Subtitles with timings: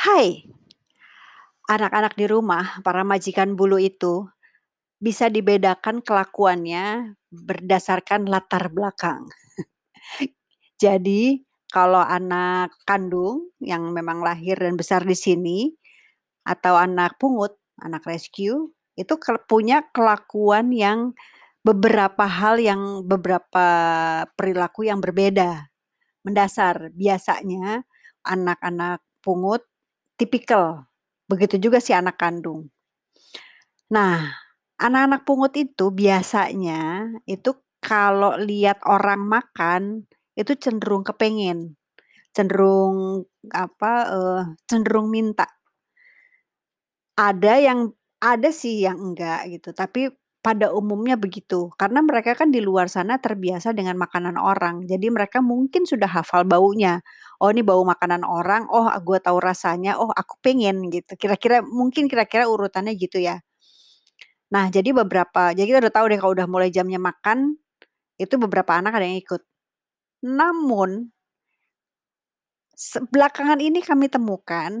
[0.00, 0.48] Hai.
[1.68, 4.24] Anak-anak di rumah, para majikan bulu itu,
[4.96, 9.28] bisa dibedakan kelakuannya berdasarkan latar belakang.
[10.82, 15.68] Jadi, kalau anak kandung yang memang lahir dan besar di sini,
[16.48, 19.14] atau anak pungut, anak rescue, itu
[19.44, 21.12] punya kelakuan yang
[21.60, 23.68] beberapa hal yang beberapa
[24.32, 25.68] perilaku yang berbeda,
[26.24, 26.88] mendasar.
[26.96, 27.84] Biasanya
[28.24, 29.68] anak-anak pungut
[30.20, 30.66] tipikal,
[31.30, 32.60] begitu juga si anak kandung.
[33.90, 34.30] Nah,
[34.78, 37.50] anak-anak pungut itu biasanya itu
[37.82, 39.82] kalau lihat orang makan,
[40.38, 41.74] itu cenderung kepengen,
[42.36, 45.46] cenderung apa, eee, cenderung minta.
[47.18, 47.80] Ada yang
[48.20, 51.68] ada sih yang enggak gitu, tapi pada umumnya begitu.
[51.80, 56.44] Karena mereka kan di luar sana terbiasa dengan makanan orang, jadi mereka mungkin sudah hafal
[56.48, 57.00] baunya.
[57.42, 61.12] "Oh ini bau makanan orang, oh gue tahu rasanya, oh aku pengen," gitu.
[61.20, 63.40] Kira-kira mungkin kira-kira urutannya gitu ya.
[64.50, 67.54] Nah, jadi beberapa jadi kita udah tahu deh kalau udah mulai jamnya makan,
[68.20, 69.42] itu beberapa anak ada yang ikut.
[70.26, 71.10] Namun
[73.12, 74.72] belakangan ini kami temukan,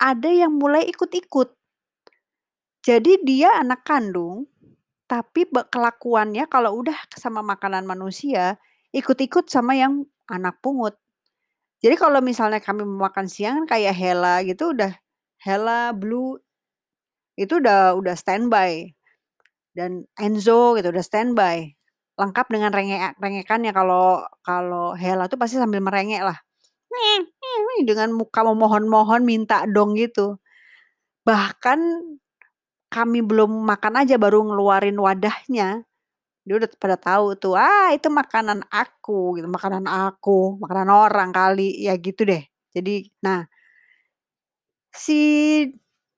[0.00, 1.48] ada yang mulai ikut-ikut.
[2.82, 4.50] Jadi dia anak kandung,
[5.12, 8.56] tapi kelakuannya kalau udah sama makanan manusia,
[8.96, 10.96] ikut-ikut sama yang anak pungut.
[11.84, 14.96] Jadi kalau misalnya kami makan siang kayak Hela gitu udah
[15.36, 16.40] Hela, Blue,
[17.36, 18.88] itu udah udah standby.
[19.76, 21.76] Dan Enzo gitu udah standby,
[22.16, 26.36] lengkap dengan rengek rengekannya kalau kalau Hela tuh pasti sambil merengek lah,
[27.84, 30.40] dengan muka memohon-mohon minta dong gitu.
[31.24, 31.78] Bahkan
[32.92, 35.82] kami belum makan aja baru ngeluarin wadahnya,
[36.46, 41.76] dia udah pada tahu tuh, "Ah, itu makanan aku," gitu, "makanan aku, makanan orang kali,"
[41.86, 42.42] ya gitu deh.
[42.74, 43.48] Jadi nah
[44.92, 45.18] si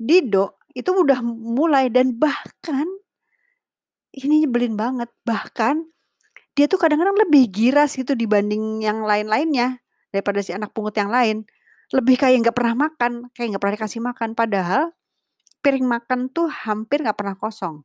[0.00, 2.88] Dido itu udah mulai dan bahkan
[4.12, 5.88] ini nyebelin banget, bahkan
[6.56, 9.80] dia tuh kadang-kadang lebih giras gitu dibanding yang lain-lainnya,
[10.12, 11.44] daripada si anak pungut yang lain.
[11.92, 14.92] Lebih kayak nggak pernah makan, kayak nggak pernah dikasih makan, padahal
[15.62, 17.82] piring makan tuh hampir nggak pernah kosong.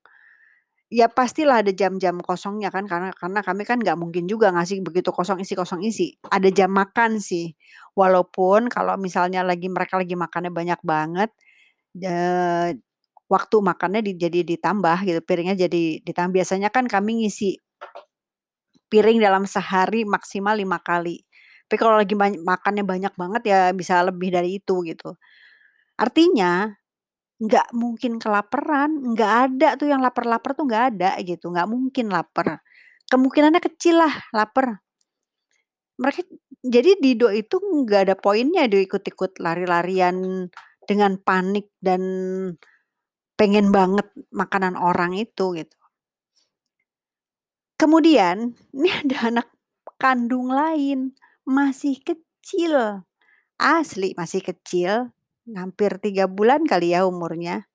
[0.92, 5.12] Ya pastilah ada jam-jam kosongnya kan, karena karena kami kan nggak mungkin juga ngasih begitu
[5.12, 6.16] kosong isi kosong isi.
[6.32, 7.54] Ada jam makan sih,
[7.98, 11.30] walaupun kalau misalnya lagi mereka lagi makannya banyak banget,
[12.00, 12.78] eee,
[13.32, 16.34] waktu makannya di jadi ditambah gitu, piringnya jadi ditambah.
[16.44, 17.60] Biasanya kan kami ngisi
[18.92, 21.20] piring dalam sehari maksimal 5 kali.
[21.68, 25.16] Tapi kalau lagi bany makannya banyak banget ya bisa lebih dari itu gitu.
[26.00, 26.72] Artinya,
[27.38, 32.62] nggak mungkin kelaparan, nggak ada tuh yang laper-laper tuh nggak ada gitu, nggak mungkin laper.
[33.08, 34.82] Kemungkinannya kecil lah laper.
[35.98, 36.22] Mereka
[36.66, 40.50] jadi Dido itu nggak ada poinnya dia ikut-ikut lari-larian
[40.88, 42.02] dengan panik dan
[43.38, 45.78] pengen banget makanan orang itu gitu.
[47.78, 49.48] Kemudian, ini ada anak
[50.02, 51.14] kandung lain,
[51.46, 53.06] masih kecil,
[53.62, 55.14] asli masih kecil,
[55.56, 57.68] hampir 3 bulan kali ya umurnya.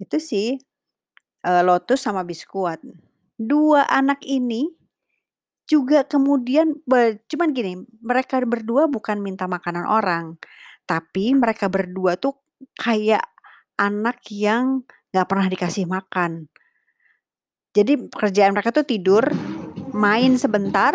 [0.00, 0.58] Itu si,
[1.46, 2.80] eee, Lotus sama Biskuat.
[3.40, 4.70] 2 anak ini
[5.70, 6.78] juga kemudian
[7.30, 10.36] cuman gini, mereka berdua bukan minta makanan orang,
[10.88, 12.38] tapi mereka berdua tuh
[12.78, 13.24] kayak
[13.80, 14.84] anak yang
[15.14, 16.48] nggak pernah dikasih makan.
[17.74, 19.24] Jadi pekerjaan mereka tuh tidur,
[19.94, 20.94] main sebentar,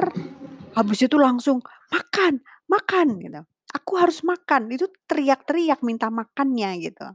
[0.76, 1.62] habis itu langsung,
[1.94, 2.42] "Makan
[2.72, 3.42] makan!" gitu.
[3.78, 7.08] "Aku harus makan!" Itu teriak-teriak minta makannya gitu.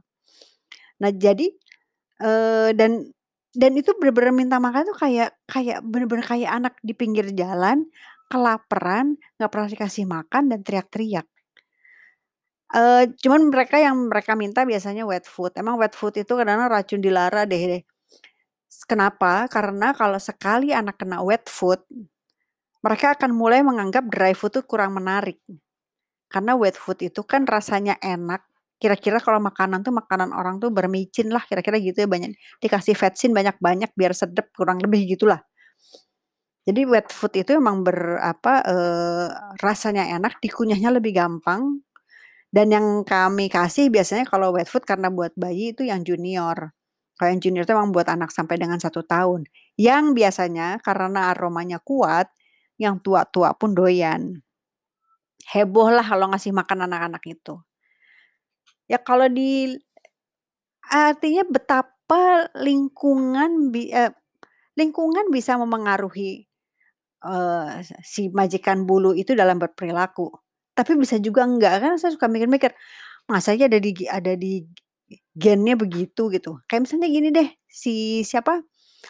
[1.01, 1.47] Nah jadi,
[2.77, 2.91] dan
[3.57, 7.87] dan itu bener-bener minta makan tuh kayak kayak bener-bener kayak anak di pinggir jalan,
[8.31, 11.27] kelaparan, nggak pernah dikasih makan dan teriak-teriak.
[12.67, 15.55] Eee, cuman mereka yang mereka minta biasanya wet food.
[15.55, 17.79] Emang wet food itu kadang-kadang racun dilara deh.
[18.87, 19.47] Kenapa?
[19.51, 21.79] Karena kalau sekali anak kena wet food,
[22.85, 25.39] mereka akan mulai menganggap dry food tuh kurang menarik.
[26.31, 28.43] Karena wet food itu kan rasanya enak,
[28.83, 33.31] kira-kira kalau makanan tuh makanan orang tuh bermicin lah, kira-kira gitu ya, banyak dikasih vetsin
[33.31, 35.39] banyak-banyak biar sedep, kurang lebih gitulah.
[36.67, 39.27] Jadi wet food itu emang ber apa, eee,
[39.63, 41.79] rasanya enak, dikunyahnya lebih gampang,
[42.53, 46.73] dan yang kami kasih biasanya kalau wet food karena buat bayi itu yang junior.
[47.19, 49.45] Kalau yang junior itu emang buat anak sampai dengan 1 tahun,
[49.79, 52.29] yang biasanya karena aromanya kuat,
[52.81, 54.41] yang tua-tua pun doyan.
[55.45, 57.61] Heboh lah kalau ngasih makan anak-anak itu.
[58.89, 59.75] Ya kalau di
[60.87, 64.11] artinya betapa lingkungan eee,
[64.79, 66.45] lingkungan bisa memengaruhi,
[67.25, 67.69] eee,
[68.05, 70.31] si majikan bulu itu dalam berperilaku,
[70.77, 71.81] tapi bisa juga enggak.
[71.83, 72.73] Kan saya suka mikir-mikir,
[73.31, 74.65] Masa iya ada di ada di
[75.37, 76.59] gennya begitu, gitu.
[76.69, 78.61] Kayak misalnya gini deh, si siapa,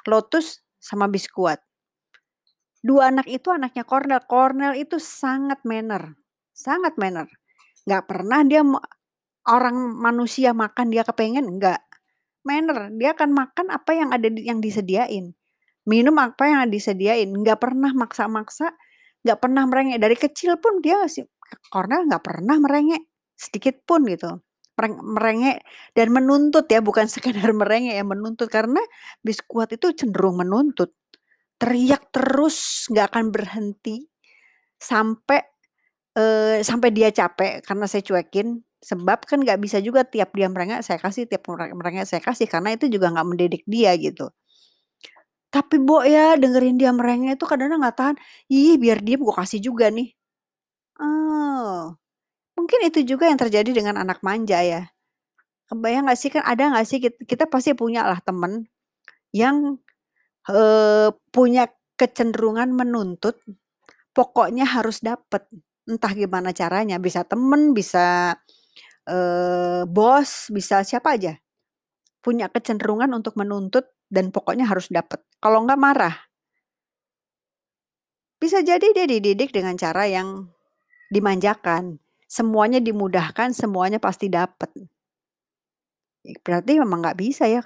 [0.10, 1.62] Lotus sama Biskuat.
[2.86, 4.24] 2 anak itu anaknya Cornell.
[4.26, 6.18] Cornell itu sangat manner,
[6.54, 7.28] sangat manner.
[7.88, 8.62] Nggak pernah dia
[9.48, 11.82] orang manusia makan dia kepengen, enggak.
[12.48, 15.36] Manner, dia akan makan apa yang ada di yang disediain.
[15.88, 18.72] Minum apa yang disediain, nggak pernah maksa-maksa,
[19.24, 20.00] nggak pernah merengek.
[20.04, 21.24] Dari kecil pun dia si
[21.72, 23.04] Cornell nggak pernah merengek,
[23.36, 24.40] sedikit pun gitu.
[24.78, 25.58] Mereng merengek
[25.98, 28.48] dan menuntut ya, bukan sekedar merengek ya, menuntut.
[28.52, 28.80] Karena
[29.24, 30.94] Biskuat itu cenderung menuntut.
[31.62, 34.06] Teriak terus, nggak akan berhenti,
[34.78, 35.42] sampai,
[36.62, 38.62] sampai dia capek karena saya cuekin.
[38.78, 42.46] Sebab kan nggak bisa juga tiap dia merengek saya kasih, tiap mere merengek saya kasih,
[42.46, 44.30] karena itu juga nggak mendidik dia gitu.
[45.54, 48.16] Tapi Mbok ya, dengerin dia merengek itu kadang-kadang nggak tahan,
[48.52, 50.12] "Ih, biar diem gua kasih juga nih."
[51.02, 51.96] Oh,
[52.58, 54.90] mungkin itu juga yang terjadi dengan anak manja ya.
[55.72, 58.68] Kebayang nggak sih, kan ada nggak sih kit kita pasti punyalah temen
[59.36, 59.80] yang,
[60.50, 61.68] eee, punya
[62.00, 63.38] kecenderungan menuntut,
[64.16, 65.46] pokoknya harus dapet,
[65.90, 66.98] entah gimana caranya.
[67.02, 68.36] Bisa temen, bisa,
[69.10, 71.38] eee, bos, bisa siapa aja.
[72.24, 76.16] Punya kecenderungan untuk menuntut dan pokoknya harus dapet, kalau nggak marah.
[78.42, 80.46] Bisa jadi dia dididik dengan cara yang
[81.10, 81.98] dimanjakan,
[82.30, 84.70] semuanya dimudahkan, semuanya pasti dapet.
[86.46, 87.62] Berarti memang nggak bisa ya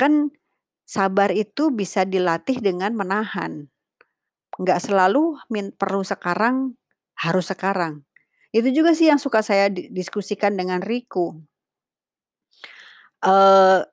[0.00, 0.32] kan
[0.94, 3.52] sabar itu bisa dilatih dengan menahan.
[4.60, 6.76] Nggak selalu min perlu sekarang,
[7.24, 8.04] harus sekarang.
[8.52, 11.36] Itu juga sih yang suka saya di diskusikan dengan Riku.
[13.22, 13.84] Eee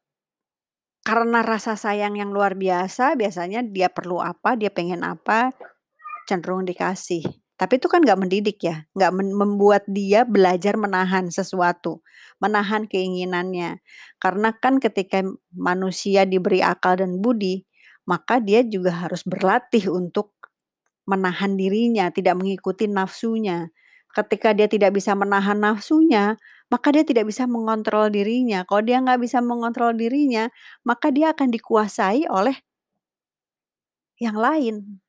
[1.08, 5.56] karena rasa sayang yang luar biasa, biasanya dia perlu apa, dia pengen apa,
[6.30, 7.24] cenderung dikasih.
[7.60, 12.00] Tapi itu kan nggak mendidik ya, nggak membuat dia belajar menahan sesuatu,
[12.40, 13.84] menahan keinginannya.
[14.16, 17.68] Karena kan ketika manusia diberi akal dan budi,
[18.08, 20.32] maka dia juga harus berlatih untuk
[21.10, 23.70] menahan dirinya, tidak mengikuti nafsunya.
[24.16, 26.40] Ketika dia tidak bisa menahan nafsunya,
[26.72, 28.64] maka dia tidak bisa mengontrol dirinya.
[28.66, 30.50] Kalau dia nggak bisa mengontrol dirinya,
[30.88, 32.56] maka dia akan dikuasai oleh
[34.20, 35.02] yang lain.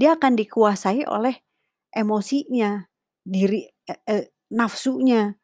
[0.00, 1.42] Dia akan dikuasai oleh
[1.92, 2.88] emosinya,
[3.22, 4.16] diri e e
[4.52, 5.36] nafsunya,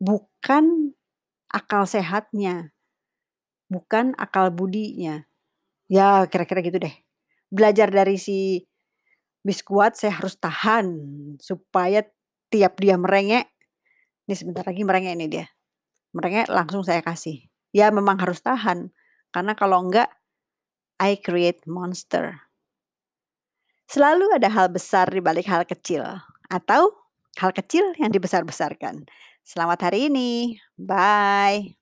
[0.00, 0.96] bukan
[1.52, 2.72] akal sehatnya,
[3.68, 5.24] bukan akal budinya.
[5.92, 6.94] Ya kira-kira gitu deh.
[7.52, 8.64] Belajar dari si
[9.42, 10.86] Biskuat, saya harus tahan
[11.42, 12.06] supaya
[12.46, 13.50] tiap dia merengek,
[14.30, 15.46] nih sebentar lagi merengek nih dia,
[16.14, 17.50] merengek langsung saya kasih.
[17.74, 18.94] Ya memang harus tahan,
[19.34, 20.06] karena kalau enggak,
[21.02, 22.51] I create monster.
[23.90, 26.02] Selalu ada hal besar di balik hal kecil,
[26.50, 26.82] atau
[27.38, 29.06] hal kecil yang dibesar-besarkan.
[29.42, 31.81] Selamat hari ini, bye.